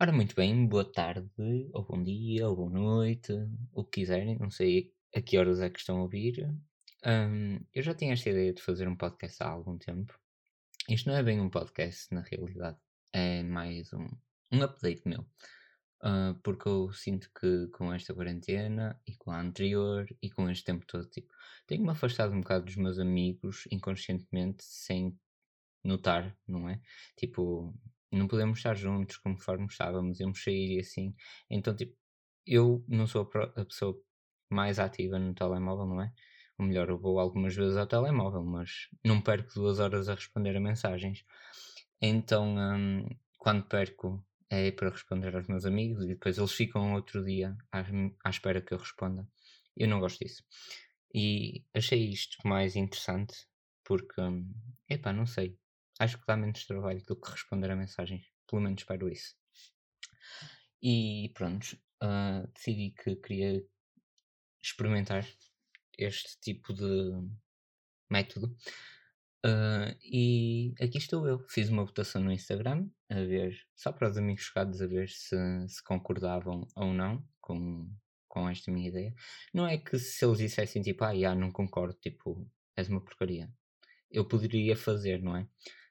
Ora, 0.00 0.12
muito 0.12 0.36
bem, 0.36 0.64
boa 0.64 0.84
tarde, 0.84 1.28
ou 1.72 1.84
bom 1.84 2.00
dia, 2.00 2.48
ou 2.48 2.54
boa 2.54 2.70
noite, 2.70 3.32
o 3.72 3.82
que 3.84 4.00
quiserem, 4.00 4.38
não 4.38 4.48
sei 4.48 4.94
a 5.12 5.20
que 5.20 5.36
horas 5.36 5.60
é 5.60 5.68
que 5.68 5.80
estão 5.80 5.98
a 5.98 6.02
ouvir. 6.02 6.48
Hum, 7.04 7.58
eu 7.74 7.82
já 7.82 7.92
tinha 7.92 8.12
esta 8.12 8.30
ideia 8.30 8.52
de 8.54 8.62
fazer 8.62 8.86
um 8.86 8.94
podcast 8.96 9.42
há 9.42 9.48
algum 9.48 9.76
tempo. 9.76 10.16
Isto 10.88 11.08
não 11.08 11.16
é 11.16 11.22
bem 11.24 11.40
um 11.40 11.50
podcast, 11.50 12.14
na 12.14 12.20
realidade, 12.20 12.78
é 13.12 13.42
mais 13.42 13.92
um, 13.92 14.08
um 14.52 14.62
update 14.62 15.02
meu. 15.04 15.26
Ah, 16.00 16.38
porque 16.44 16.68
eu 16.68 16.92
sinto 16.92 17.28
que 17.34 17.66
com 17.72 17.92
esta 17.92 18.14
quarentena 18.14 19.00
e 19.04 19.16
com 19.16 19.32
a 19.32 19.40
anterior 19.40 20.06
e 20.22 20.30
com 20.30 20.48
este 20.48 20.64
tempo 20.64 20.86
todo, 20.86 21.08
tipo, 21.08 21.34
tenho-me 21.66 21.90
afastado 21.90 22.32
um 22.32 22.40
bocado 22.40 22.66
dos 22.66 22.76
meus 22.76 23.00
amigos 23.00 23.66
inconscientemente, 23.68 24.62
sem 24.62 25.18
notar, 25.82 26.36
não 26.46 26.68
é? 26.68 26.80
Tipo, 27.16 27.74
não 28.10 28.28
podemos 28.28 28.58
estar 28.58 28.74
juntos 28.74 29.16
conforme 29.18 29.66
estávamos, 29.66 30.20
íamos 30.20 30.42
sair 30.42 30.76
e 30.76 30.80
assim. 30.80 31.14
Então, 31.50 31.74
tipo, 31.74 31.96
eu 32.46 32.84
não 32.88 33.06
sou 33.06 33.30
a, 33.56 33.64
pessoa 33.64 34.00
mais 34.50 34.78
ativa 34.78 35.18
no 35.18 35.34
telemóvel, 35.34 35.86
não 35.86 36.02
é? 36.02 36.12
Ou 36.58 36.66
melhor, 36.66 36.88
eu 36.88 36.98
vou 36.98 37.20
algumas 37.20 37.54
vezes 37.54 37.76
ao 37.76 37.86
telemóvel, 37.86 38.44
mas 38.44 38.88
não 39.04 39.20
perco 39.20 39.52
duas 39.54 39.78
horas 39.78 40.08
a 40.08 40.14
responder 40.14 40.56
a 40.56 40.60
mensagens. 40.60 41.24
Então, 42.00 42.56
hum, 42.56 43.06
quando 43.38 43.64
perco, 43.64 44.24
é 44.50 44.70
para 44.72 44.90
responder 44.90 45.36
aos 45.36 45.46
meus 45.46 45.64
amigos 45.66 46.04
e 46.04 46.08
depois 46.08 46.38
eles 46.38 46.52
ficam 46.52 46.94
outro 46.94 47.24
dia 47.24 47.56
à, 47.72 47.84
à 48.24 48.30
espera 48.30 48.62
que 48.62 48.72
eu 48.74 48.78
responda. 48.78 49.28
Eu 49.76 49.88
não 49.88 50.00
gosto 50.00 50.18
disso. 50.24 50.42
E 51.14 51.64
achei 51.74 52.10
isto 52.10 52.36
mais 52.46 52.76
interessante 52.76 53.34
porque, 53.84 54.20
hum, 54.20 54.52
epá, 54.88 55.12
não 55.12 55.26
sei. 55.26 55.58
Acho 55.98 56.18
que 56.18 56.26
dá 56.26 56.36
menos 56.36 56.64
trabalho 56.66 57.02
do 57.04 57.16
que 57.16 57.30
responder 57.30 57.70
a 57.70 57.76
mensagens. 57.76 58.24
Pelo 58.48 58.62
menos 58.62 58.80
espero 58.80 59.08
isso. 59.08 59.34
E 60.82 61.30
pronto, 61.34 61.76
ah, 62.00 62.46
decidi 62.54 62.92
que 62.92 63.16
queria 63.16 63.62
experimentar 64.62 65.26
este 65.98 66.38
tipo 66.40 66.72
de 66.72 67.10
método. 68.10 68.56
Ah, 69.44 69.94
e 70.02 70.74
aqui 70.80 70.98
estou 70.98 71.26
eu. 71.26 71.38
Fiz 71.48 71.68
uma 71.68 71.84
votação 71.84 72.22
no 72.22 72.32
Instagram, 72.32 72.88
a 73.10 73.16
ver, 73.16 73.56
só 73.76 73.92
para 73.92 74.08
os 74.08 74.16
amigos 74.16 74.44
chegados 74.44 74.80
a 74.80 74.86
ver 74.86 75.08
se, 75.08 75.36
se 75.68 75.82
concordavam 75.84 76.66
ou 76.76 76.92
não 76.92 77.24
com, 77.40 77.90
com 78.28 78.48
esta 78.48 78.70
minha 78.70 78.88
ideia. 78.88 79.14
Não 79.52 79.66
é 79.66 79.78
que 79.78 79.98
se 79.98 80.24
eles 80.24 80.38
dissessem 80.38 80.82
tipo, 80.82 81.04
ah, 81.04 81.14
já, 81.16 81.34
não 81.34 81.50
concordo, 81.50 81.98
tipo, 82.00 82.48
és 82.76 82.88
uma 82.88 83.04
porcaria. 83.04 83.50
Eu 84.10 84.26
poderia 84.26 84.76
fazer, 84.76 85.22
não 85.22 85.36
é? 85.36 85.46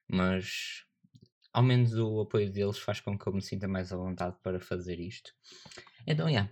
Mas 0.10 0.86
ao 1.54 1.64
menos 1.64 1.94
o 1.94 2.22
apoio 2.22 2.52
deles 2.52 2.78
faz 2.78 3.00
com 3.00 3.18
que 3.18 3.28
eu 3.28 3.34
me 3.34 3.42
sinta 3.42 3.68
mais 3.68 3.92
à 3.92 3.98
vontade 3.98 4.38
para 4.44 4.60
fazer 4.60 5.00
isto. 5.00 5.32
Então, 6.06 6.32
já. 6.32 6.50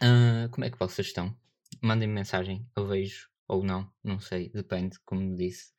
Ah, 0.00 0.48
como 0.50 0.64
é 0.64 0.70
que 0.70 0.78
vocês 0.78 1.08
estão? 1.08 1.36
Mandem-me 1.82 2.14
mensagem, 2.14 2.66
eu 2.76 2.86
vejo 2.86 3.28
ou 3.48 3.64
não, 3.64 3.92
não 4.04 4.20
sei, 4.20 4.48
depende, 4.50 4.98
como 5.04 5.34
disse. 5.36 5.72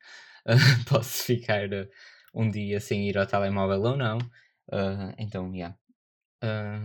Ah, 0.44 0.54
posso 0.88 1.24
ficar 1.24 1.72
ah, 1.72 1.88
um 2.34 2.50
dia 2.50 2.80
sem 2.80 3.08
ir 3.08 3.18
ao 3.18 3.26
telemóvel 3.26 3.82
ou 3.82 3.96
não. 3.96 4.18
Ah, 4.70 5.14
então, 5.18 5.54
já. 5.56 5.76
Ah, 6.42 6.82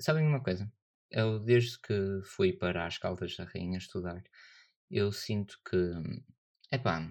sabem 0.00 0.26
uma 0.26 0.42
coisa? 0.42 0.70
Eu, 1.10 1.38
desde 1.38 1.78
que 1.80 1.94
fui 2.24 2.52
para 2.52 2.86
as 2.86 2.98
Caldas 2.98 3.36
da 3.36 3.44
Rainha 3.44 3.78
estudar, 3.78 4.22
eu 4.90 5.12
sinto 5.12 5.58
que, 5.68 5.76
epá, 6.72 7.08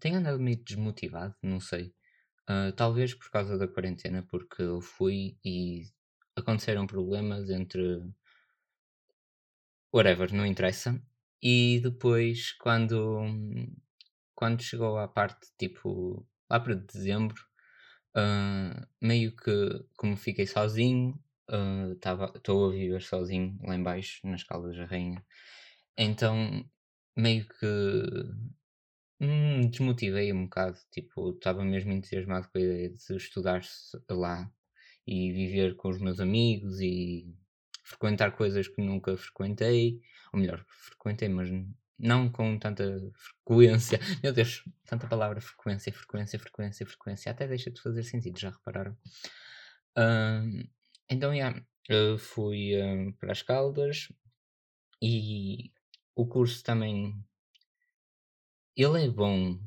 tenho 0.00 0.18
andado 0.18 0.40
meio 0.40 0.56
desmotivado, 0.64 1.34
não 1.42 1.60
sei. 1.60 1.94
Ah, 2.48 2.72
talvez 2.76 3.14
por 3.14 3.30
causa 3.30 3.56
da 3.58 3.68
quarentena, 3.68 4.26
porque 4.28 4.62
eu 4.62 4.80
fui 4.80 5.38
e 5.44 5.84
aconteceram 6.36 6.86
problemas 6.86 7.48
entre 7.50 8.02
whatever, 9.92 10.32
não 10.32 10.44
interessa. 10.46 11.00
E 11.42 11.80
depois, 11.82 12.52
quando, 12.52 13.22
quando 14.34 14.62
chegou 14.62 14.98
à 14.98 15.08
parte 15.08 15.48
tipo 15.58 16.26
lá 16.50 16.58
para 16.60 16.74
dezembro, 16.74 17.40
ah, 18.14 18.86
meio 19.00 19.34
que 19.36 19.84
como 19.96 20.16
fiquei 20.16 20.46
sozinho, 20.46 21.18
estou 22.34 22.68
a 22.68 22.72
viver 22.72 23.02
sozinho 23.02 23.58
lá 23.62 23.74
em 23.76 23.82
baixo, 23.82 24.26
nas 24.26 24.42
Caldas 24.44 24.76
da 24.76 24.86
Rainha. 24.86 25.24
Então 25.96 26.64
meio 27.16 27.46
que 27.46 27.66
hum, 29.20 29.68
desmotivei 29.68 30.32
um 30.32 30.44
bocado, 30.44 30.78
tipo, 30.90 31.30
estava 31.30 31.64
mesmo 31.64 31.92
entusiasmado 31.92 32.48
com 32.50 32.58
a 32.58 32.60
ideia 32.62 32.90
de 32.90 33.16
estudar 33.16 33.62
lá 34.10 34.50
e 35.06 35.32
viver 35.32 35.76
com 35.76 35.88
os 35.90 35.98
meus 36.00 36.20
amigos 36.20 36.80
e 36.80 37.34
frequentar 37.84 38.32
coisas 38.36 38.68
que 38.68 38.82
nunca 38.82 39.16
frequentei, 39.16 40.00
ou 40.32 40.40
melhor, 40.40 40.64
frequentei, 40.68 41.28
mas 41.28 41.50
não 41.98 42.30
com 42.30 42.58
tanta 42.58 42.84
frequência. 43.14 43.98
Meu 44.22 44.32
Deus, 44.32 44.64
tanta 44.86 45.06
palavra 45.06 45.40
frequência, 45.40 45.92
frequência, 45.92 46.38
frequência, 46.38 46.86
frequência, 46.86 47.32
até 47.32 47.46
deixa 47.46 47.70
de 47.70 47.80
fazer 47.80 48.02
sentido, 48.04 48.38
já 48.38 48.50
repararam? 48.50 48.96
Ahm, 49.96 50.64
então, 51.10 51.34
yeah, 51.34 51.60
fui 52.18 52.74
ahm, 52.80 53.12
para 53.18 53.32
as 53.32 53.42
Caldas 53.42 54.08
e 55.02 55.72
o 56.14 56.26
curso 56.26 56.62
também 56.62 57.24
ele 58.76 59.04
é 59.04 59.08
bom, 59.08 59.58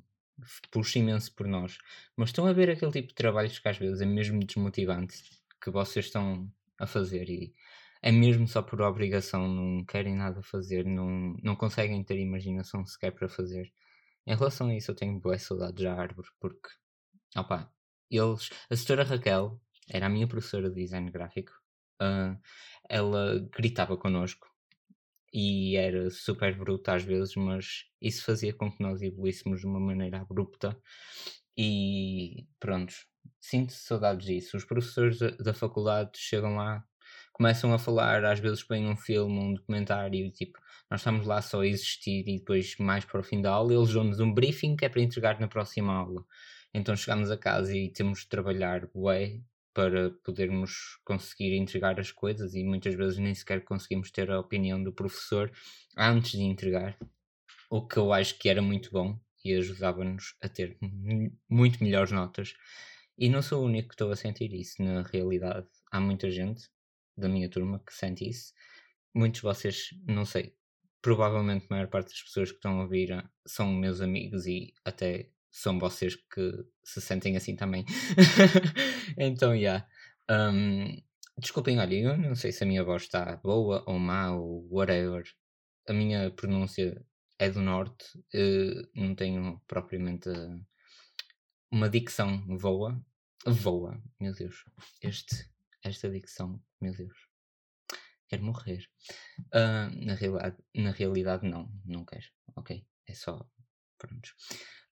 puxa 0.72 1.00
imenso 1.00 1.34
por 1.36 1.48
nós, 1.48 1.78
mas 2.16 2.30
estão 2.30 2.46
a 2.46 2.54
ver 2.54 2.70
aquele 2.70 2.92
tipo 2.92 3.10
de 3.10 3.16
trabalhos 3.16 3.60
que 3.60 3.68
às 3.68 3.78
vezes 3.78 4.02
é 4.02 4.06
mesmo 4.06 4.40
desmotivante 4.40 5.24
que 5.62 5.70
vocês 5.70 6.06
estão 6.06 6.52
a 6.80 6.88
fazer 6.88 7.30
e 7.30 7.54
é 8.02 8.12
mesmo 8.12 8.48
só 8.48 8.62
por 8.62 8.82
obrigação, 8.82 9.48
não 9.48 9.86
querem 9.86 10.16
nada 10.16 10.42
fazer, 10.44 10.86
não, 10.86 11.36
não 11.42 11.56
conseguem 11.56 12.04
ter 12.04 12.20
imaginação 12.20 12.86
sequer 12.86 13.12
para 13.12 13.30
fazer. 13.30 13.72
Em 14.28 14.36
relação 14.36 14.68
a 14.68 14.76
isso, 14.76 14.92
eu 14.92 14.96
tenho 14.96 15.20
boas 15.20 15.44
saudades 15.44 15.84
da 15.84 15.96
árvore, 15.96 16.28
porque, 16.40 16.70
opá, 17.38 17.72
eles, 18.12 18.50
a 18.70 18.76
setora 18.76 19.04
Raquel 19.04 19.60
era 19.90 20.08
a 20.08 20.10
minha 20.10 20.28
professora 20.28 20.70
de 20.70 20.82
design 20.82 21.10
gráfico, 21.12 21.54
ah, 22.00 22.38
ela 22.90 23.40
gritava 23.52 23.96
connosco 23.98 24.53
e 25.34 25.76
era 25.76 26.10
super 26.12 26.56
bruta 26.56 26.94
às 26.94 27.04
vezes, 27.04 27.36
mas 27.36 27.86
isso 28.02 28.24
fazia 28.24 28.54
com 28.54 28.72
que 28.72 28.82
nós 28.84 29.02
evoluíssemos 29.02 29.62
de 29.62 29.66
uma 29.66 29.80
maneira 29.80 30.22
abrupta 30.22 30.78
e 31.58 32.46
pronto, 32.60 32.94
sinto 33.40 33.74
saudades 33.74 34.26
disso. 34.26 34.58
Os 34.58 34.66
professores 34.66 35.20
da, 35.20 35.32
da 35.32 35.54
faculdade 35.54 36.12
chegam 36.16 36.56
lá, 36.56 36.84
começam 37.32 37.74
a 37.74 37.80
falar, 37.80 38.24
às 38.26 38.40
vezes 38.40 38.64
põem 38.64 38.88
um 38.88 38.96
filme, 38.96 39.40
um 39.40 39.54
documentário 39.56 40.32
tipo, 40.32 40.60
nós 40.90 41.00
estamos 41.02 41.26
lá 41.26 41.42
só 41.42 41.62
a 41.62 41.68
existir 41.68 42.28
e 42.28 42.38
depois 42.38 42.76
mais 42.78 43.04
para 43.06 43.20
o 43.20 43.24
fim 43.24 43.42
da 43.42 43.52
aula 43.52 43.74
eles 43.74 43.94
dão-nos 43.94 44.20
um 44.20 44.32
briefing 44.34 44.76
que 44.76 44.86
é 44.86 44.90
para 44.90 45.02
entregar 45.02 45.40
na 45.40 45.48
próxima 45.48 45.94
aula. 45.94 46.24
Então 46.74 46.96
chegamos 46.96 47.32
a 47.32 47.38
casa 47.38 47.76
e 47.76 47.92
temos 47.92 48.22
de 48.22 48.28
trabalhar 48.30 48.88
bué 48.94 49.42
para 49.74 50.12
podermos 50.24 51.00
conseguir 51.04 51.56
entregar 51.56 52.00
as 52.00 52.12
coisas 52.12 52.54
e 52.54 52.64
muitas 52.64 52.94
vezes 52.96 53.18
nem 53.18 53.34
sequer 53.34 53.64
conseguimos 53.64 54.12
ter 54.12 54.30
a 54.32 54.40
opinião 54.40 54.84
do 54.84 54.94
professor 54.94 55.52
antes 55.98 56.32
de 56.32 56.44
entregar, 56.44 56.98
o 57.70 57.86
que 57.86 57.98
eu 57.98 58.14
acho 58.14 58.38
que 58.38 58.50
era 58.50 58.62
muito 58.62 58.92
bom 58.92 59.20
e 59.44 59.54
ajudava-nos 59.56 60.36
a 60.42 60.48
ter 60.48 60.78
mu- 60.82 61.38
muito 61.50 61.84
melhores 61.84 62.12
notas. 62.12 62.54
E 63.18 63.30
não 63.30 63.42
sou 63.42 63.62
o 63.64 63.66
único 63.66 63.90
que 63.90 63.94
estou 63.96 64.12
a 64.12 64.16
sentir 64.16 64.54
isso, 64.54 64.82
na 64.82 65.04
realidade. 65.04 65.68
Há 65.92 66.00
muita 66.00 66.32
gente 66.32 66.70
da 67.18 67.30
minha 67.30 67.50
turma 67.50 67.80
que 67.86 67.94
sente 67.94 68.28
isso. 68.28 68.54
Muitos 69.14 69.42
de 69.42 69.44
vocês, 69.44 69.90
não 70.08 70.26
sei, 70.26 70.56
provavelmente 71.02 71.66
a 71.70 71.74
maior 71.74 71.88
parte 71.88 72.10
das 72.10 72.24
pessoas 72.24 72.50
que 72.50 72.58
estão 72.58 72.80
a 72.80 72.84
ouvir 72.84 73.12
ah, 73.14 73.30
são 73.46 73.72
meus 73.72 74.02
amigos 74.02 74.48
e 74.48 74.74
até 74.86 75.30
são 75.54 75.78
vocês 75.78 76.16
que 76.16 76.66
se 76.84 77.00
sentem 77.00 77.38
assim 77.38 77.56
também. 77.56 77.86
então, 79.16 79.52
já. 79.52 79.56
Yeah. 79.56 79.88
Um, 80.32 80.98
desculpem, 81.38 81.80
olha, 81.80 81.94
eu 81.94 82.18
não 82.18 82.34
sei 82.34 82.52
se 82.52 82.64
a 82.64 82.68
minha 82.68 82.84
voz 82.84 83.04
está 83.04 83.38
boa 83.38 83.84
ou 83.86 84.00
má 84.00 84.32
ou 84.36 84.68
whatever. 84.72 85.24
A 85.88 85.94
minha 85.94 86.32
pronúncia 86.32 87.06
é 87.38 87.50
do 87.52 87.62
norte, 87.62 88.06
eh, 88.34 88.88
não 88.96 89.14
tenho 89.14 89.62
propriamente 89.68 90.30
uma 91.72 91.90
dicção 91.90 92.46
voa. 92.58 93.00
Voa, 93.46 94.02
meu 94.20 94.34
Deus. 94.34 94.64
Este, 95.02 95.52
esta 95.84 96.10
dicção, 96.10 96.60
meu 96.82 96.94
Deus. 96.96 97.28
Quero 98.28 98.44
morrer. 98.44 98.90
Ah, 99.52 99.92
na, 99.94 100.16
realidade, 100.16 100.58
na 100.74 100.92
realidade, 100.92 101.48
não, 101.48 101.70
não 101.86 102.06
quero. 102.06 102.26
Ok, 102.56 102.84
é 103.06 103.14
só. 103.14 103.46
Pronto. 104.00 104.34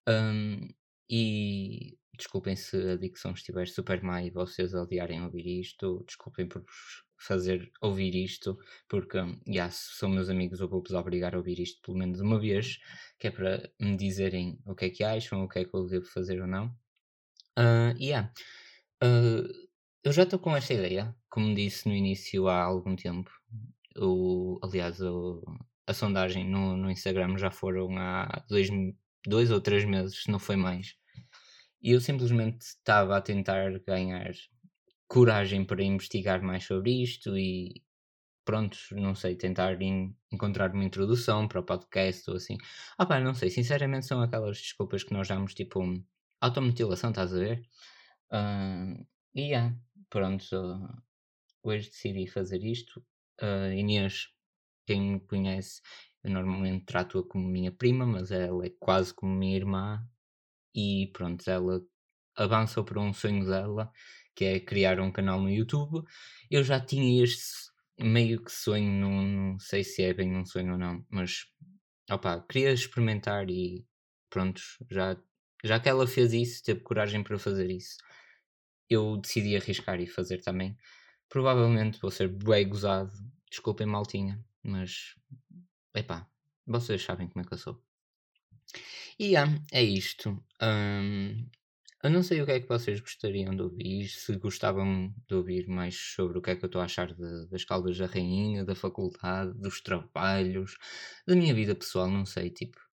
Um, 0.07 0.67
e 1.09 1.97
desculpem 2.17 2.55
se 2.55 2.77
a 2.91 2.95
dicção 2.97 3.31
estiver 3.31 3.67
super 3.67 4.01
má 4.03 4.23
e 4.23 4.29
vocês 4.29 4.73
odiarem 4.73 5.23
ouvir 5.23 5.59
isto. 5.59 6.03
Desculpem 6.05 6.47
por 6.47 6.61
vos 6.61 7.03
fazer 7.17 7.71
ouvir 7.81 8.15
isto, 8.15 8.57
porque 8.87 9.17
já 9.47 9.69
se 9.69 9.95
são 9.97 10.09
meus 10.09 10.29
amigos, 10.29 10.59
eu 10.59 10.67
vou-vos 10.67 10.91
obrigar 10.91 11.35
a 11.35 11.37
ouvir 11.37 11.59
isto 11.59 11.81
pelo 11.81 11.97
menos 11.97 12.19
uma 12.19 12.39
vez, 12.39 12.79
que 13.19 13.27
é 13.27 13.31
para 13.31 13.71
me 13.79 13.95
dizerem 13.95 14.59
o 14.65 14.73
que 14.75 14.85
é 14.85 14.89
que 14.89 15.03
acham, 15.03 15.43
o 15.43 15.47
que 15.47 15.59
é 15.59 15.65
que 15.65 15.75
eu 15.75 15.85
devo 15.87 16.05
fazer 16.05 16.41
ou 16.41 16.47
não. 16.47 16.67
Uh, 17.57 17.95
yeah. 17.99 18.31
Uh, 19.03 19.47
eu 20.03 20.11
já 20.11 20.23
estou 20.23 20.39
com 20.39 20.55
esta 20.55 20.73
ideia, 20.73 21.15
como 21.29 21.53
disse 21.53 21.87
no 21.87 21.93
início 21.93 22.47
há 22.47 22.63
algum 22.63 22.95
tempo. 22.95 23.29
O, 23.97 24.59
aliás, 24.63 24.99
o, 25.01 25.43
a 25.85 25.93
sondagem 25.93 26.49
no, 26.49 26.75
no 26.75 26.89
Instagram 26.89 27.37
já 27.37 27.51
foram 27.51 27.97
há 27.97 28.43
dois, 28.49 28.69
dois 29.25 29.51
ou 29.51 29.61
três 29.61 29.85
meses, 29.85 30.23
se 30.23 30.31
não 30.31 30.39
foi 30.39 30.55
mais. 30.55 30.95
E 31.81 31.91
eu 31.91 32.01
simplesmente 32.01 32.61
estava 32.61 33.17
a 33.17 33.21
tentar 33.21 33.79
ganhar 33.79 34.31
coragem 35.07 35.65
para 35.65 35.83
investigar 35.83 36.41
mais 36.41 36.63
sobre 36.63 37.03
isto 37.03 37.37
e 37.37 37.83
pronto, 38.45 38.77
não 38.91 39.15
sei, 39.15 39.35
tentar 39.35 39.77
encontrar 40.31 40.73
uma 40.73 40.83
introdução 40.83 41.47
para 41.47 41.59
o 41.59 41.65
podcast 41.65 42.29
ou 42.29 42.37
assim. 42.37 42.57
Ah 42.97 43.05
pá, 43.05 43.19
não 43.19 43.33
sei, 43.33 43.49
sinceramente 43.49 44.05
são 44.05 44.21
aquelas 44.21 44.57
desculpas 44.57 45.03
que 45.03 45.13
nós 45.13 45.27
damos 45.27 45.53
tipo 45.53 45.81
automutilação, 46.39 47.09
estás 47.11 47.33
a 47.33 47.39
ver? 47.39 47.61
Uh, 48.31 49.05
e 49.35 49.41
yeah, 49.49 49.75
pronto, 50.09 50.45
hoje 51.63 51.89
decidi 51.89 52.27
fazer 52.27 52.63
isto. 52.63 53.03
Uh, 53.41 53.73
Inês, 53.73 54.29
quem 54.85 55.13
me 55.13 55.19
conhece, 55.19 55.81
eu 56.23 56.31
normalmente 56.31 56.85
trato-a 56.85 57.23
como 57.23 57.47
minha 57.47 57.71
prima, 57.71 58.05
mas 58.05 58.31
ela 58.31 58.65
é 58.65 58.69
quase 58.79 59.13
como 59.13 59.33
minha 59.33 59.55
irmã. 59.57 60.07
E 60.75 61.11
pronto, 61.13 61.47
ela 61.49 61.81
avançou 62.35 62.83
para 62.83 62.99
um 62.99 63.13
sonho 63.13 63.45
dela, 63.45 63.91
que 64.35 64.45
é 64.45 64.59
criar 64.59 64.99
um 64.99 65.11
canal 65.11 65.41
no 65.41 65.49
YouTube. 65.49 66.05
Eu 66.49 66.63
já 66.63 66.79
tinha 66.79 67.23
este 67.23 67.71
meio 67.99 68.43
que 68.43 68.51
sonho, 68.51 68.91
não, 68.91 69.21
não 69.23 69.59
sei 69.59 69.83
se 69.83 70.03
é 70.03 70.13
bem 70.13 70.35
um 70.35 70.45
sonho 70.45 70.73
ou 70.73 70.77
não, 70.77 71.05
mas 71.09 71.45
opa, 72.09 72.41
queria 72.49 72.71
experimentar 72.71 73.49
e 73.49 73.85
pronto, 74.29 74.61
já, 74.89 75.17
já 75.63 75.79
que 75.79 75.89
ela 75.89 76.07
fez 76.07 76.33
isso, 76.33 76.63
teve 76.63 76.81
coragem 76.81 77.23
para 77.23 77.37
fazer 77.37 77.69
isso, 77.69 77.97
eu 78.89 79.17
decidi 79.17 79.55
arriscar 79.55 79.99
e 80.01 80.07
fazer 80.07 80.41
também. 80.41 80.77
Provavelmente 81.29 81.99
vou 82.01 82.11
ser 82.11 82.27
bem 82.27 82.67
gozado, 82.67 83.11
desculpem 83.49 83.87
maltinha, 83.87 84.43
mas 84.63 85.15
epá, 85.95 86.27
vocês 86.65 87.01
sabem 87.03 87.27
como 87.27 87.43
é 87.43 87.47
que 87.47 87.53
eu 87.53 87.57
sou. 87.57 87.83
E 89.19 89.27
yeah, 89.27 89.51
é 89.71 89.83
isto. 89.83 90.43
Um, 90.61 91.49
eu 92.03 92.09
não 92.09 92.23
sei 92.23 92.41
o 92.41 92.45
que 92.45 92.51
é 92.53 92.59
que 92.59 92.67
vocês 92.67 92.99
gostariam 92.99 93.55
de 93.55 93.61
ouvir, 93.61 94.07
se 94.07 94.35
gostavam 94.37 95.13
de 95.27 95.35
ouvir 95.35 95.67
mais 95.67 95.95
sobre 95.95 96.39
o 96.39 96.41
que 96.41 96.51
é 96.51 96.55
que 96.55 96.65
eu 96.65 96.67
estou 96.67 96.81
a 96.81 96.85
achar 96.85 97.13
de, 97.13 97.47
das 97.47 97.63
Caldas 97.63 97.97
da 97.97 98.07
Rainha, 98.07 98.65
da 98.65 98.75
faculdade, 98.75 99.53
dos 99.59 99.81
trabalhos, 99.81 100.77
da 101.27 101.35
minha 101.35 101.53
vida 101.53 101.75
pessoal, 101.75 102.09
não 102.09 102.25
sei, 102.25 102.49
tipo. 102.49 102.90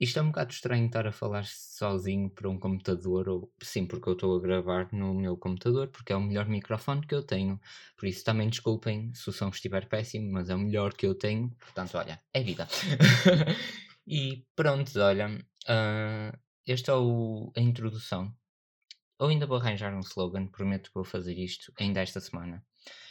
Isto 0.00 0.18
é 0.18 0.22
um 0.22 0.28
bocado 0.28 0.50
estranho 0.50 0.86
estar 0.86 1.06
a 1.06 1.12
falar 1.12 1.44
sozinho 1.44 2.30
para 2.30 2.48
um 2.48 2.58
computador, 2.58 3.28
ou 3.28 3.52
sim, 3.62 3.86
porque 3.86 4.08
eu 4.08 4.14
estou 4.14 4.34
a 4.34 4.40
gravar 4.40 4.88
no 4.92 5.12
meu 5.12 5.36
computador, 5.36 5.88
porque 5.88 6.10
é 6.12 6.16
o 6.16 6.22
melhor 6.22 6.48
microfone 6.48 7.06
que 7.06 7.14
eu 7.14 7.22
tenho. 7.22 7.60
Por 7.98 8.08
isso 8.08 8.24
também 8.24 8.48
desculpem 8.48 9.12
se 9.14 9.28
o 9.28 9.32
som 9.32 9.50
estiver 9.50 9.86
péssimo, 9.88 10.32
mas 10.32 10.48
é 10.48 10.54
o 10.54 10.58
melhor 10.58 10.94
que 10.94 11.06
eu 11.06 11.14
tenho. 11.14 11.50
Portanto, 11.50 11.98
olha, 11.98 12.18
é 12.32 12.42
vida. 12.42 12.66
e 14.06 14.42
pronto, 14.56 14.98
olha. 14.98 15.28
Uh, 15.68 16.38
esta 16.66 16.92
é 16.92 16.94
o, 16.94 17.52
a 17.54 17.60
introdução. 17.60 18.34
Eu 19.20 19.26
ainda 19.26 19.46
vou 19.46 19.58
arranjar 19.58 19.94
um 19.94 20.00
slogan, 20.00 20.46
prometo 20.46 20.88
que 20.88 20.94
vou 20.94 21.04
fazer 21.04 21.36
isto 21.38 21.70
ainda 21.78 22.00
esta 22.00 22.20
semana. 22.20 22.64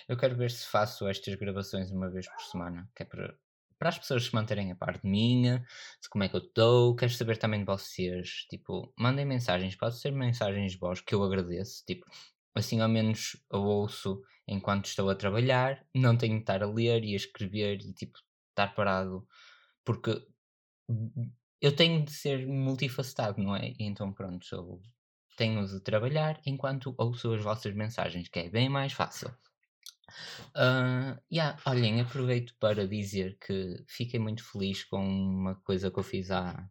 Eu 0.08 0.18
quero 0.18 0.36
ver 0.36 0.50
se 0.50 0.66
faço 0.66 1.08
estas 1.08 1.36
gravações 1.36 1.92
uma 1.92 2.10
vez 2.10 2.28
por 2.28 2.42
semana, 2.42 2.90
que 2.96 3.04
é 3.04 3.06
para, 3.06 3.38
para 3.80 3.90
as 3.90 3.98
pessoas 3.98 4.26
se 4.26 4.36
manterem 4.36 4.72
a 4.72 4.76
parte 4.76 5.08
minha, 5.08 5.60
de 6.02 6.10
como 6.10 6.24
é 6.24 6.30
que 6.30 6.36
eu 6.36 6.42
estou. 6.42 6.96
Quero 6.96 7.12
saber 7.12 7.38
também 7.38 7.62
de 7.62 7.66
vocês. 7.66 8.46
Tipo, 8.50 8.94
mandem 9.00 9.26
mensagens, 9.26 9.76
pode 9.76 10.00
ser 10.00 10.12
mensagens 10.12 10.74
de 10.74 10.78
voz 10.78 11.02
que 11.02 11.16
eu 11.16 11.24
agradeço. 11.24 11.84
Tipo, 11.86 12.06
assim 12.56 12.82
ao 12.82 12.90
menos 12.90 13.38
eu 13.52 13.62
ouço 13.62 14.22
enquanto 14.48 14.86
estou 14.88 15.10
a 15.10 15.16
trabalhar, 15.16 15.86
não 15.96 16.18
tenho 16.18 16.36
de 16.36 16.42
estar 16.42 16.62
a 16.64 16.68
ler 16.68 17.04
e 17.04 17.14
a 17.14 17.18
escrever 17.18 17.80
e 17.82 17.94
tipo, 17.94 18.20
estar 18.52 18.76
parado. 18.76 19.26
Porque 19.86 20.12
eu 21.62 21.76
tenho 21.76 22.04
de 22.04 22.12
ser 22.12 22.48
multifacetado, 22.48 23.42
não 23.42 23.56
é? 23.56 23.74
Então 23.80 24.14
pronto, 24.14 24.46
eu 24.52 24.82
tenho 25.38 25.66
de 25.66 25.80
trabalhar 25.82 26.42
enquanto 26.46 26.96
ouço 26.98 27.34
as 27.34 27.44
vossas 27.44 27.74
mensagens, 27.74 28.28
que 28.30 28.40
é 28.40 28.50
bem 28.50 28.70
mais 28.70 28.94
fácil. 28.94 29.34
Uh, 30.56 31.20
yeah, 31.32 31.60
olhem, 31.66 32.02
aproveito 32.02 32.56
para 32.60 32.88
dizer 32.88 33.38
que 33.40 33.84
fiquei 33.88 34.20
muito 34.20 34.44
feliz 34.44 34.84
com 34.84 35.06
uma 35.06 35.56
coisa 35.56 35.92
que 35.92 36.00
eu 36.00 36.04
fiz 36.04 36.32
há. 36.32 36.70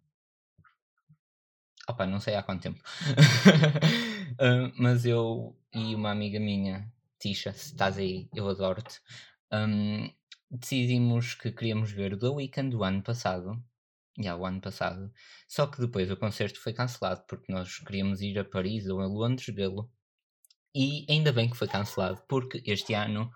Opa, 1.88 2.06
não 2.06 2.20
sei 2.20 2.34
há 2.34 2.42
quanto 2.42 2.62
tempo. 2.62 2.82
uh, 4.40 4.72
mas 4.78 5.04
eu 5.06 5.56
e 5.72 5.94
uma 5.94 6.10
amiga 6.10 6.38
minha, 6.38 6.92
Tisha, 7.18 7.52
se 7.52 7.72
estás 7.72 7.98
aí, 7.98 8.28
eu 8.34 8.48
adoro-te, 8.48 9.00
um, 9.52 10.10
decidimos 10.50 11.34
que 11.34 11.50
queríamos 11.52 11.90
ver 11.90 12.18
The 12.18 12.28
Weeknd 12.28 12.70
do 12.70 12.84
ano 12.84 13.02
passado 13.02 13.62
já, 14.22 14.36
o 14.36 14.44
ano 14.44 14.60
passado. 14.60 15.12
Só 15.46 15.66
que 15.66 15.80
depois 15.80 16.10
o 16.10 16.16
concerto 16.16 16.60
foi 16.60 16.72
cancelado 16.72 17.22
porque 17.28 17.52
nós 17.52 17.78
queríamos 17.78 18.20
ir 18.20 18.38
a 18.38 18.44
Paris 18.44 18.86
ou 18.88 19.00
a 19.00 19.06
Londres 19.06 19.54
vê-lo. 19.54 19.90
E 20.74 21.06
ainda 21.08 21.32
bem 21.32 21.48
que 21.48 21.56
foi 21.56 21.68
cancelado 21.68 22.22
porque 22.28 22.62
este 22.66 22.94
ano 22.94 23.30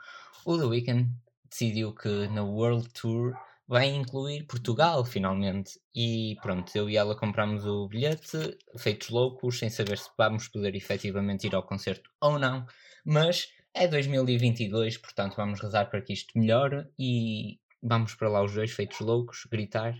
o 0.44 0.58
The 0.58 0.64
Weeknd 0.64 1.11
decidiu 1.49 1.94
que 1.94 2.29
na 2.29 2.43
World 2.43 2.88
Tour 2.90 3.34
vai 3.67 3.88
incluir 3.88 4.46
Portugal 4.46 5.05
finalmente. 5.05 5.81
E 5.94 6.37
pronto, 6.43 6.70
eu 6.76 6.90
e 6.90 6.96
ela 6.96 7.17
compramos 7.17 7.64
o 7.67 7.88
bilhete, 7.88 8.56
feitos 8.76 9.08
loucos, 9.08 9.58
sem 9.58 9.70
saber 9.70 9.99
se 9.99 10.11
vamos 10.17 10.49
poder 10.49 10.75
efetivamente 10.75 11.46
ir 11.46 11.55
ao 11.55 11.62
concerto 11.62 12.11
ou 12.20 12.38
não. 12.38 12.67
Mas 13.05 13.49
é 13.75 13.88
2022, 13.88 14.99
portanto 14.99 15.37
vamos 15.37 15.61
rezar 15.61 15.87
para 15.87 16.02
que 16.02 16.12
isto 16.12 16.38
melhore 16.38 16.87
e 16.99 17.58
vamos 17.82 18.14
para 18.14 18.29
lá 18.29 18.43
os 18.43 18.55
dois 18.55 18.70
feitos 18.70 19.00
loucos, 19.00 19.46
gritar 19.50 19.94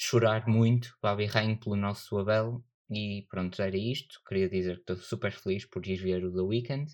chorar 0.00 0.46
muito, 0.46 0.96
Babi 1.02 1.26
Rain 1.26 1.56
pelo 1.56 1.74
nosso 1.74 2.16
Abel. 2.18 2.62
E 2.90 3.26
pronto, 3.28 3.60
era 3.60 3.76
isto. 3.76 4.20
Queria 4.26 4.48
dizer 4.48 4.76
que 4.76 4.92
estou 4.92 4.96
super 4.96 5.32
feliz 5.32 5.64
por 5.64 5.82
ver 5.82 6.24
o 6.24 6.32
The 6.32 6.40
Weeknd. 6.40 6.90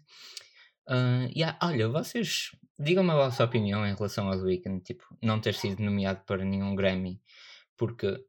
Uh, 0.88 1.30
yeah, 1.34 1.58
olha, 1.62 1.88
vocês 1.88 2.50
digam-me 2.78 3.10
a 3.10 3.16
vossa 3.16 3.44
opinião 3.44 3.86
em 3.86 3.94
relação 3.94 4.28
ao 4.28 4.36
The 4.36 4.44
Weeknd, 4.44 4.82
tipo, 4.82 5.04
não 5.22 5.40
ter 5.40 5.54
sido 5.54 5.82
nomeado 5.82 6.22
para 6.26 6.44
nenhum 6.44 6.74
Grammy, 6.74 7.22
porque 7.76 8.22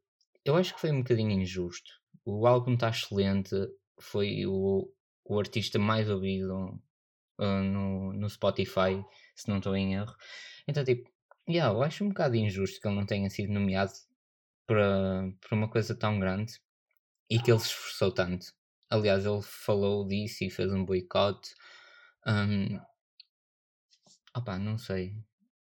eu 0.44 0.56
acho 0.56 0.74
que 0.74 0.80
foi 0.80 0.90
um 0.90 0.98
bocadinho 1.02 1.32
injusto. 1.32 1.90
O 2.24 2.46
álbum 2.46 2.74
está 2.74 2.88
excelente, 2.88 3.54
foi 4.00 4.46
o, 4.46 4.90
o 5.24 5.38
artista 5.38 5.78
mais 5.78 6.08
ouvido 6.08 6.80
uh, 7.38 7.62
no, 7.62 8.12
no 8.14 8.30
Spotify, 8.30 9.04
se 9.34 9.48
não 9.48 9.58
estou 9.58 9.76
em 9.76 9.94
erro. 9.94 10.14
Então, 10.66 10.84
tipo, 10.84 11.10
yeah, 11.48 11.74
eu 11.74 11.82
acho 11.82 12.04
um 12.04 12.08
bocado 12.08 12.36
injusto 12.36 12.80
que 12.80 12.88
ele 12.88 12.96
não 12.96 13.06
tenha 13.06 13.28
sido 13.28 13.52
nomeado 13.52 13.92
para, 14.66 15.30
para 15.40 15.56
uma 15.56 15.68
coisa 15.68 15.94
tão 15.94 16.18
grande 16.18 16.54
e 17.30 17.38
que 17.38 17.50
ele 17.50 17.60
se 17.60 17.66
esforçou 17.66 18.12
tanto. 18.12 18.52
Aliás, 18.90 19.26
ele 19.26 19.42
falou 19.42 20.06
disso 20.06 20.44
e 20.44 20.50
fez 20.50 20.72
um 20.72 20.84
boicote. 20.84 21.54
Um, 22.26 22.78
não 24.60 24.78
sei. 24.78 25.16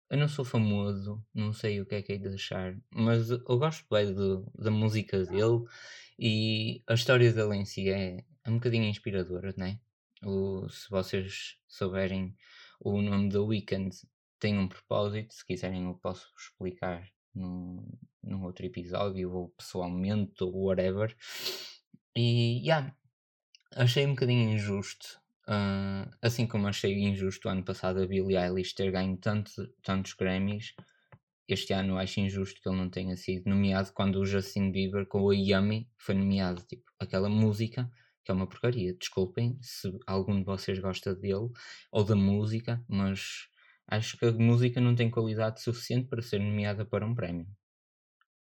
Eu 0.10 0.18
não 0.18 0.27
sou 0.27 0.46
famoso, 0.46 1.24
não 1.34 1.51
sei 1.51 1.82
o 1.82 1.86
que 1.86 1.96
é 1.96 2.01
que 2.01 2.13
é 2.13 2.18
de 2.18 2.30
achar, 2.30 2.77
mas 2.89 3.30
eu 3.30 3.58
gosto 3.60 3.86
bem 3.92 4.16
da 4.56 4.72
música 4.72 5.25
dele 5.25 5.66
e 6.18 6.82
a 6.88 6.94
história 6.94 7.32
dele 7.34 7.58
em 7.58 7.66
si 7.66 7.89
é, 7.89 8.24
é 8.44 8.50
um 8.50 8.56
bocadinho 8.56 8.86
inspiradora, 8.86 9.54
né? 9.58 9.80
O, 10.24 10.68
se 10.70 10.89
vocês 10.89 11.58
souberem 11.68 12.36
o 12.80 13.01
nome 13.01 13.30
da 13.30 13.42
Weekend 13.42 13.96
tem 14.39 14.58
um 14.58 14.68
propósito, 14.68 15.34
se 15.34 15.46
quiserem 15.46 15.86
eu 15.86 15.96
posso 15.96 16.32
explicar 16.38 17.06
num, 17.36 17.86
num 18.27 18.43
outro 18.43 18.65
episódio, 18.65 19.31
ou 19.31 19.50
pessoalmente, 19.50 20.43
ou 20.43 20.65
whatever. 20.65 21.15
E, 22.15 22.60
yeah, 22.63 22.96
achei 23.75 24.05
um 24.05 24.12
bocadinho 24.12 24.51
injusto. 24.51 25.19
Uh, 25.48 26.10
assim 26.22 26.46
como 26.46 26.67
achei 26.67 26.93
injusto 26.93 27.48
o 27.48 27.51
ano 27.51 27.63
passado 27.63 28.01
a 28.01 28.07
Billie 28.07 28.38
Eilish 28.38 28.74
ter 28.74 28.91
ganho 28.91 29.15
tanto, 29.17 29.50
tantos 29.81 30.13
Grammys, 30.13 30.74
este 31.48 31.72
ano 31.72 31.98
acho 31.98 32.19
injusto 32.19 32.62
que 32.62 32.67
ele 32.67 32.77
não 32.77 32.89
tenha 32.89 33.15
sido 33.15 33.50
nomeado 33.50 33.93
quando 33.93 34.19
o 34.19 34.25
Justin 34.25 34.69
Bieber 34.69 35.05
com 35.05 35.22
o 35.22 35.34
Yummy 35.34 35.89
foi 35.98 36.13
nomeado. 36.13 36.62
Tipo, 36.63 36.84
aquela 37.00 37.29
música 37.29 37.89
que 38.24 38.31
é 38.31 38.34
uma 38.34 38.48
porcaria. 38.48 38.93
Desculpem 38.93 39.57
se 39.62 39.89
algum 40.05 40.38
de 40.39 40.43
vocês 40.43 40.77
gosta 40.79 41.15
dele 41.15 41.50
ou 41.89 42.03
da 42.03 42.15
música, 42.15 42.84
mas 42.86 43.48
acho 43.88 44.17
que 44.17 44.25
a 44.25 44.31
música 44.34 44.81
não 44.81 44.93
tem 44.93 45.10
qualidade 45.10 45.62
suficiente 45.62 46.10
para 46.10 46.22
ser 46.22 46.39
nomeada 46.39 46.86
para 46.86 47.05
um 47.05 47.15
prémio. 47.15 47.48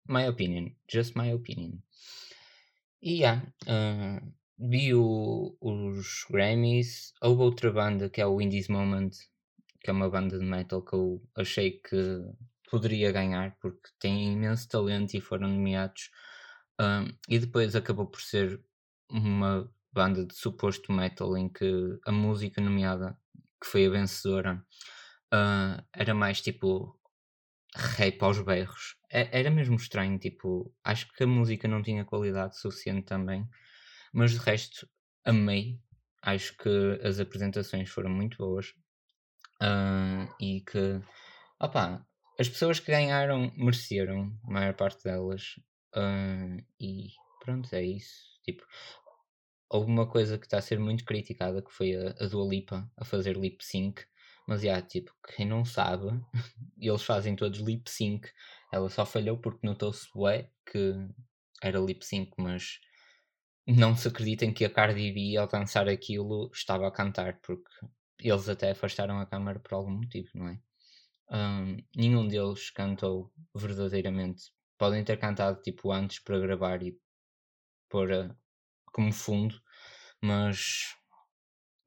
My 0.07 0.27
opinion, 0.27 0.75
just 0.88 1.15
my 1.15 1.31
opinion. 1.31 1.81
E 3.01 3.19
yeah, 3.19 3.41
uh, 3.67 4.19
vi 4.57 4.93
o, 4.93 5.57
os 5.62 6.25
Grammys. 6.29 7.13
Houve 7.22 7.43
outra 7.43 7.72
banda 7.72 8.10
que 8.10 8.22
é 8.22 8.25
o 8.25 8.41
Indies 8.41 8.67
Moment, 8.67 9.12
que 9.81 9.89
é 9.89 9.93
uma 9.93 10.10
banda 10.10 10.38
de 10.38 10.45
metal 10.45 10.81
que 10.81 10.95
eu 10.95 11.22
achei 11.36 11.79
que 11.79 12.22
poderia 12.69 13.12
ganhar 13.12 13.57
porque 13.62 13.89
tem 14.00 14.33
imenso 14.33 14.67
talento 14.67 15.13
e 15.15 15.22
foram 15.22 15.48
nomeados. 15.48 16.10
Uh, 16.79 17.13
e 17.29 17.39
depois 17.39 17.75
acabou 17.75 18.07
por 18.07 18.22
ser 18.22 18.60
uma 19.10 19.69
banda 19.91 20.25
de 20.25 20.36
suposto 20.36 20.91
metal 20.91 21.38
em 21.38 21.48
que 21.48 22.00
a 22.05 22.12
música 22.12 22.60
nomeada, 22.60 23.17
que 23.62 23.69
foi 23.69 23.86
a 23.86 23.89
vencedora, 23.89 24.65
uh, 25.33 25.83
era 25.93 26.13
mais 26.13 26.41
tipo 26.41 27.00
rap 27.75 28.22
aos 28.22 28.39
berros. 28.42 28.96
Era 29.10 29.50
mesmo 29.50 29.75
estranho, 29.75 30.18
tipo, 30.18 30.74
acho 30.84 31.12
que 31.13 31.24
a 31.24 31.27
música 31.27 31.68
não 31.68 31.82
tinha 31.82 32.06
qualidade 32.06 32.60
suficiente 32.60 33.06
também, 33.06 33.48
mas 34.12 34.32
de 34.32 34.38
resto 34.38 34.88
amei. 35.25 35.80
Acho 36.22 36.56
que 36.58 37.00
as 37.03 37.20
apresentações 37.20 37.89
foram 37.89 38.10
muito 38.10 38.38
boas 38.38 38.74
uh, 39.62 40.34
e 40.39 40.62
que, 40.62 41.01
opá, 41.60 42.06
as 42.39 42.50
pessoas 42.50 42.80
que 42.80 42.92
ganharam 42.92 43.51
mereceram, 43.58 44.32
a 44.48 44.51
maior 44.51 44.74
parte 44.74 45.03
delas. 45.03 45.60
Uh, 45.96 46.63
e 46.80 47.10
pronto, 47.44 47.74
é 47.75 47.84
isso. 47.84 48.39
Tipo, 48.44 48.63
houve 49.70 49.92
uma 49.92 50.08
coisa 50.08 50.38
que 50.38 50.46
está 50.46 50.58
a 50.58 50.62
ser 50.62 50.80
muito 50.80 51.03
criticada 51.06 51.62
que 51.62 51.72
foi 51.72 51.96
a, 51.96 52.15
a 52.20 52.27
Dua 52.27 52.48
Lipa 52.48 52.89
a 52.98 53.06
fazer 53.06 53.38
lip 53.38 53.63
sync. 53.63 54.01
Mas 54.48 54.62
já, 54.62 54.82
tipo, 54.82 55.14
quem 55.36 55.46
não 55.46 55.64
sabe, 55.64 56.08
eles 56.78 57.04
fazem 57.04 57.36
todos 57.36 57.60
lip 57.60 57.90
sync. 57.90 58.30
Ela 58.72 58.90
só 58.90 59.06
falhou 59.06 59.38
porque 59.38 59.66
notou-se 59.66 60.08
ué, 60.16 60.50
que 60.66 60.94
era 61.62 61.80
lip 61.80 62.06
sync, 62.06 62.32
mas 62.38 62.80
não 63.66 63.96
se 63.96 64.08
acreditem 64.08 64.54
que 64.54 64.66
a 64.66 64.70
Cardi 64.70 65.12
B 65.12 65.38
ao 65.38 65.48
dançar 65.48 65.88
aquilo 65.88 66.50
estava 66.54 66.88
a 66.88 66.92
cantar, 66.92 67.40
porque 67.42 67.70
eles 68.20 68.50
até 68.50 68.72
afastaram 68.72 69.20
a 69.20 69.26
câmera 69.26 69.60
por 69.60 69.74
algum 69.74 69.92
motivo, 69.92 70.30
não 70.36 70.50
é? 70.50 70.60
Um, 71.32 71.78
nenhum 71.96 72.28
deles 72.28 72.70
cantou 72.70 73.32
verdadeiramente. 73.56 74.52
Podem 74.78 75.04
ter 75.04 75.18
cantado 75.18 75.62
tipo 75.62 75.92
antes 75.92 76.20
para 76.20 76.40
gravar 76.40 76.84
e 76.84 76.98
pôr 77.90 78.12
a, 78.12 78.36
como 78.92 79.12
fundo, 79.14 79.60
mas 80.22 80.96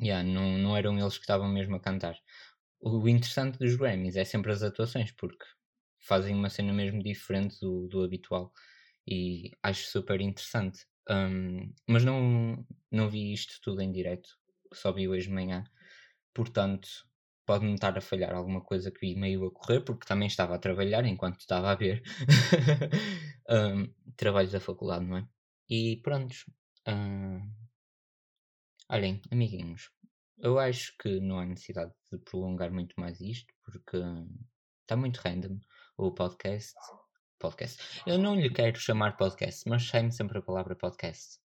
yeah, 0.01 0.27
não, 0.27 0.59
não 0.59 0.77
eram 0.77 0.99
eles 0.99 1.17
que 1.17 1.25
estavam 1.25 1.49
mesmo 1.49 1.77
a 1.77 1.81
cantar. 1.81 2.17
O 2.81 3.09
interessante 3.09 3.59
dos 3.59 3.75
Grammys 3.77 4.17
é 4.17 4.25
sempre 4.25 4.53
as 4.53 4.63
atuações, 4.63 5.13
porque 5.13 5.45
fazem 5.99 6.35
uma 6.35 6.51
cena 6.51 6.73
mesmo 6.73 7.03
diferente 7.03 7.59
do, 7.61 7.89
do 7.89 8.03
habitual 8.05 8.53
e 9.07 9.51
acho 9.63 9.87
super 9.89 10.21
interessante. 10.21 10.87
Um, 11.09 11.73
mas 11.89 12.05
não, 12.05 12.65
não 12.91 13.09
vi 13.09 13.33
isto 13.33 13.61
tudo 13.63 13.81
em 13.81 13.93
direto, 13.93 14.29
só 14.73 14.93
vi 14.93 15.09
hoje 15.09 15.29
de 15.29 15.35
manhã, 15.35 15.65
portanto 16.35 16.89
pode-me 17.47 17.75
estar 17.75 17.97
a 17.97 18.01
falhar 18.01 18.35
alguma 18.35 18.61
coisa 18.61 18.91
que 18.91 19.01
vi 19.01 19.15
meio 19.15 19.47
a 19.47 19.51
correr, 19.53 19.81
porque 19.81 20.07
também 20.07 20.27
estava 20.27 20.57
a 20.57 20.59
trabalhar 20.59 21.05
enquanto 21.07 21.39
estava 21.41 21.71
a 21.71 21.77
ver 21.77 22.03
um, 23.49 23.87
trabalhos 24.17 24.53
da 24.53 24.61
faculdade, 24.61 25.05
não 25.05 25.19
é? 25.19 25.29
E 25.71 26.01
pronto. 26.03 26.35
Um, 26.89 27.49
olhem, 28.89 29.21
amiguinhos, 29.31 29.91
eu 30.39 30.59
acho 30.59 30.97
que 30.99 31.21
não 31.21 31.39
há 31.39 31.47
necessidade 31.47 31.93
de 32.13 32.19
prolongar 32.19 32.71
muito 32.71 32.95
mais 32.99 33.21
isto, 33.21 33.53
porque 33.65 33.97
está 34.83 34.97
muito 34.97 35.19
random 35.19 35.59
o 35.97 36.13
podcast. 36.13 36.75
Podcast. 37.39 37.83
Eu 38.07 38.19
não 38.19 38.35
lhe 38.35 38.51
quero 38.51 38.79
chamar 38.79 39.17
podcast, 39.17 39.69
mas 39.69 39.87
sai-me 39.87 40.13
sempre 40.13 40.39
a 40.39 40.43
palavra 40.43 40.75
podcast. 40.75 41.39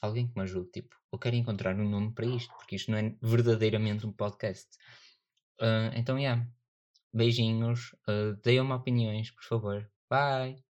Alguém 0.00 0.28
que 0.28 0.34
me 0.36 0.42
ajude, 0.42 0.70
tipo, 0.70 0.96
eu 1.12 1.18
quero 1.18 1.36
encontrar 1.36 1.76
um 1.76 1.88
nome 1.88 2.12
para 2.12 2.26
isto, 2.26 2.52
porque 2.56 2.76
isto 2.76 2.90
não 2.90 2.98
é 2.98 3.16
verdadeiramente 3.20 4.06
um 4.06 4.12
podcast. 4.12 4.68
Uh, 5.60 5.94
então, 5.94 6.18
yeah. 6.18 6.46
Beijinhos. 7.12 7.92
Uh, 8.08 8.34
Deem-me 8.42 8.72
opiniões, 8.72 9.30
por 9.30 9.44
favor. 9.44 9.90
Bye. 10.08 10.71